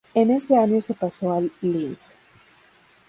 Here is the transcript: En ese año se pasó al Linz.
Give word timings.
En 0.15 0.31
ese 0.31 0.57
año 0.57 0.81
se 0.81 0.95
pasó 0.95 1.31
al 1.31 1.51
Linz. 1.61 2.15